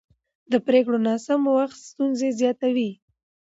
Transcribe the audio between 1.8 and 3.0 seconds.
ستونزې زیاتوي